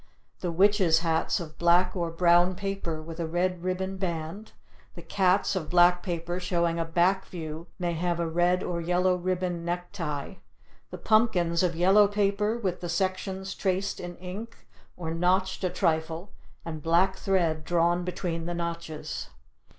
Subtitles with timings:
[0.39, 4.51] The witches' hats of black or brown paper with a red ribbon band;
[4.95, 9.15] the cats of black paper showing a back view may have a red or yellow
[9.15, 10.37] ribbon necktie;
[10.89, 14.67] the pumpkins of yellow paper with the sections traced in ink
[14.97, 16.31] or notched a trifle
[16.65, 19.29] and black thread drawn between the notches.